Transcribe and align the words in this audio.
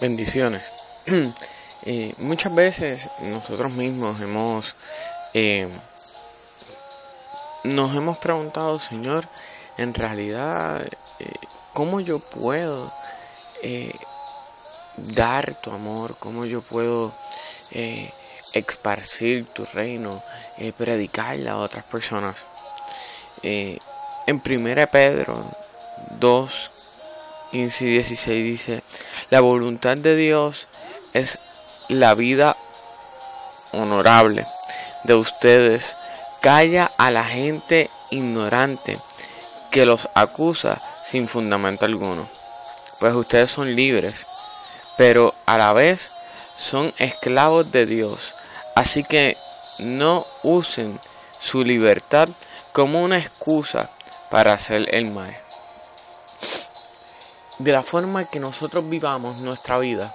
Bendiciones. 0.00 0.72
Eh, 1.86 2.12
muchas 2.18 2.54
veces 2.54 3.08
nosotros 3.30 3.72
mismos 3.74 4.20
hemos 4.20 4.74
eh, 5.32 5.66
nos 7.62 7.94
hemos 7.94 8.18
preguntado, 8.18 8.80
Señor, 8.80 9.24
en 9.78 9.94
realidad, 9.94 10.84
eh, 10.84 11.32
¿cómo 11.72 12.00
yo 12.00 12.18
puedo 12.18 12.92
dar 14.96 15.54
tu 15.54 15.70
amor? 15.70 16.16
¿Cómo 16.18 16.44
yo 16.44 16.60
puedo 16.62 17.14
esparcir 18.52 19.46
tu 19.54 19.64
reino, 19.66 20.20
predicarle 20.76 21.48
a 21.48 21.58
otras 21.58 21.84
personas? 21.84 22.44
en 23.42 23.80
1 24.44 24.86
Pedro 24.90 25.42
2, 26.18 26.70
15 27.52 27.84
y 27.84 27.90
16 27.92 28.44
dice, 28.44 28.82
la 29.30 29.40
voluntad 29.40 29.96
de 29.96 30.16
Dios 30.16 30.68
es 31.14 31.38
la 31.88 32.14
vida 32.14 32.56
honorable 33.72 34.44
de 35.04 35.14
ustedes. 35.14 35.96
Calla 36.40 36.90
a 36.98 37.10
la 37.10 37.24
gente 37.24 37.90
ignorante 38.10 38.96
que 39.70 39.84
los 39.84 40.08
acusa 40.14 40.78
sin 41.04 41.28
fundamento 41.28 41.84
alguno. 41.84 42.26
Pues 43.00 43.14
ustedes 43.14 43.50
son 43.50 43.74
libres, 43.74 44.26
pero 44.96 45.34
a 45.46 45.58
la 45.58 45.72
vez 45.72 46.10
son 46.56 46.92
esclavos 46.98 47.72
de 47.72 47.86
Dios. 47.86 48.34
Así 48.76 49.04
que 49.04 49.36
no 49.80 50.26
usen 50.42 50.98
su 51.38 51.64
libertad 51.64 52.28
como 52.72 53.02
una 53.02 53.18
excusa 53.18 53.90
para 54.30 54.52
hacer 54.52 54.94
el 54.94 55.10
mal 55.10 55.47
de 57.58 57.72
la 57.72 57.82
forma 57.82 58.24
que 58.24 58.40
nosotros 58.40 58.88
vivamos 58.88 59.38
nuestra 59.40 59.78
vida 59.78 60.14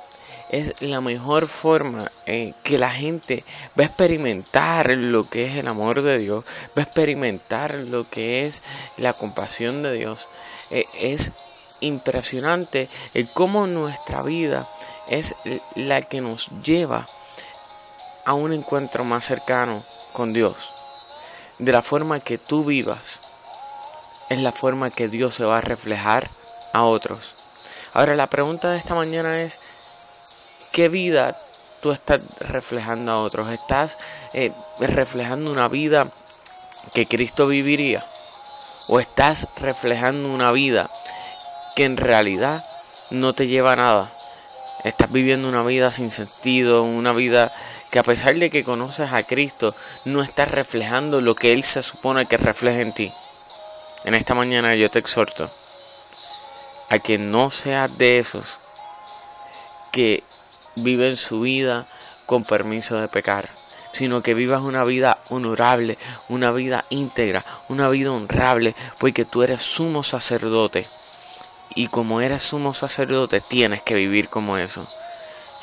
es 0.50 0.82
la 0.82 1.02
mejor 1.02 1.48
forma 1.48 2.12
en 2.26 2.54
que 2.64 2.78
la 2.78 2.92
gente 2.92 3.44
va 3.78 3.84
a 3.84 3.88
experimentar 3.88 4.90
lo 4.92 5.24
que 5.24 5.48
es 5.48 5.58
el 5.58 5.68
amor 5.68 6.04
de 6.04 6.20
Dios, 6.20 6.46
va 6.78 6.84
a 6.84 6.86
experimentar 6.86 7.74
lo 7.74 8.08
que 8.08 8.46
es 8.46 8.62
la 8.98 9.14
compasión 9.14 9.82
de 9.82 9.94
Dios. 9.94 10.30
Eh, 10.70 10.86
es 11.00 11.32
impresionante 11.82 12.88
el 13.16 13.28
cómo 13.32 13.66
nuestra 13.66 14.22
vida 14.22 14.68
es 15.08 15.36
la 15.76 16.02
que 16.02 16.22
nos 16.22 16.50
lleva 16.64 17.06
a 18.26 18.34
un 18.36 18.54
encuentro 18.54 19.04
más 19.04 19.26
cercano 19.26 19.82
con 20.14 20.34
Dios. 20.34 20.72
De 21.58 21.72
la 21.72 21.82
forma 21.82 22.20
que 22.20 22.38
tú 22.38 22.64
vivas, 22.64 23.22
es 24.30 24.40
la 24.40 24.52
forma 24.52 24.92
que 24.92 25.08
Dios 25.08 25.36
se 25.36 25.46
va 25.46 25.58
a 25.58 25.62
reflejar 25.62 26.30
a 26.74 26.84
otros. 26.84 27.43
Ahora 27.94 28.16
la 28.16 28.26
pregunta 28.26 28.72
de 28.72 28.78
esta 28.78 28.96
mañana 28.96 29.40
es, 29.44 29.60
¿qué 30.72 30.90
vida 30.90 31.38
tú 31.82 31.92
estás 31.92 32.40
reflejando 32.40 33.12
a 33.12 33.20
otros? 33.20 33.50
¿Estás 33.50 34.00
eh, 34.34 34.52
reflejando 34.80 35.52
una 35.52 35.68
vida 35.68 36.08
que 36.96 37.06
Cristo 37.06 37.46
viviría? 37.46 38.04
¿O 38.88 39.00
estás 39.00 39.48
reflejando 39.62 40.28
una 40.30 40.52
vida 40.52 40.90
que 41.76 41.86
en 41.86 41.98
realidad 41.98 42.66
no 43.12 43.34
te 43.34 43.46
lleva 43.46 43.74
a 43.74 43.78
nada? 43.78 44.12
Estás 44.86 45.12
viviendo 45.12 45.48
una 45.48 45.64
vida 45.64 45.92
sin 45.92 46.10
sentido, 46.10 46.82
una 46.82 47.14
vida 47.14 47.52
que 47.92 48.00
a 48.00 48.04
pesar 48.04 48.36
de 48.36 48.50
que 48.50 48.64
conoces 48.64 49.14
a 49.14 49.22
Cristo, 49.22 49.74
no 50.06 50.24
estás 50.24 50.50
reflejando 50.50 51.22
lo 51.22 51.36
que 51.36 51.54
Él 51.54 51.64
se 51.64 51.84
supone 51.84 52.26
que 52.26 52.38
refleja 52.38 52.82
en 52.82 52.92
ti. 52.92 53.14
En 54.04 54.16
esta 54.16 54.34
mañana 54.34 54.74
yo 54.74 54.90
te 54.90 54.98
exhorto 54.98 55.48
a 56.94 57.00
que 57.00 57.18
no 57.18 57.50
seas 57.50 57.98
de 57.98 58.20
esos 58.20 58.60
que 59.92 60.24
viven 60.76 61.18
su 61.18 61.42
vida 61.42 61.88
con 62.28 62.44
permiso 62.44 62.98
de 62.98 63.08
pecar, 63.08 63.50
sino 63.92 64.22
que 64.22 64.36
vivas 64.36 64.62
una 64.62 64.84
vida 64.84 65.18
honorable, 65.30 65.98
una 66.30 66.52
vida 66.52 66.86
íntegra, 66.90 67.44
una 67.68 67.90
vida 67.90 68.12
honrable, 68.12 68.76
porque 69.00 69.26
tú 69.26 69.42
eres 69.42 69.60
sumo 69.64 70.04
sacerdote. 70.04 70.86
Y 71.74 71.88
como 71.88 72.22
eres 72.22 72.44
sumo 72.44 72.76
sacerdote, 72.76 73.42
tienes 73.42 73.82
que 73.82 73.96
vivir 73.96 74.30
como 74.30 74.60
eso. 74.60 74.88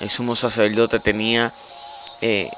El 0.01 0.11
sumo 0.11 0.35
sacerdote 0.35 0.99
tenía 0.99 1.53
eh, 2.23 2.51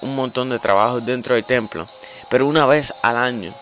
un 0.00 0.16
montón 0.16 0.48
de 0.48 0.58
trabajos 0.58 1.04
dentro 1.04 1.34
del 1.34 1.44
templo, 1.44 1.86
pero 2.30 2.46
una 2.46 2.64
vez 2.64 2.94
al 3.02 3.18
año 3.18 3.52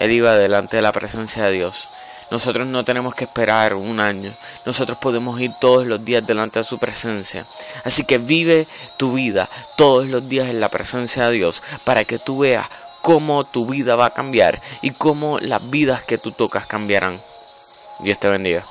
él 0.00 0.10
iba 0.10 0.36
delante 0.36 0.74
de 0.74 0.82
la 0.82 0.90
presencia 0.90 1.44
de 1.44 1.52
Dios 1.52 1.97
nosotros 2.30 2.66
no 2.66 2.84
tenemos 2.84 3.14
que 3.14 3.24
esperar 3.24 3.74
un 3.74 4.00
año. 4.00 4.32
Nosotros 4.66 4.98
podemos 4.98 5.40
ir 5.40 5.52
todos 5.60 5.86
los 5.86 6.04
días 6.04 6.26
delante 6.26 6.58
de 6.58 6.64
su 6.64 6.78
presencia. 6.78 7.46
Así 7.84 8.04
que 8.04 8.18
vive 8.18 8.66
tu 8.98 9.14
vida 9.14 9.48
todos 9.76 10.06
los 10.08 10.28
días 10.28 10.48
en 10.48 10.60
la 10.60 10.68
presencia 10.68 11.28
de 11.28 11.32
Dios 11.32 11.62
para 11.84 12.04
que 12.04 12.18
tú 12.18 12.38
veas 12.40 12.66
cómo 13.02 13.44
tu 13.44 13.66
vida 13.66 13.96
va 13.96 14.06
a 14.06 14.14
cambiar 14.14 14.60
y 14.82 14.90
cómo 14.90 15.38
las 15.38 15.70
vidas 15.70 16.02
que 16.02 16.18
tú 16.18 16.32
tocas 16.32 16.66
cambiarán. 16.66 17.18
Dios 18.00 18.18
te 18.18 18.28
bendiga. 18.28 18.62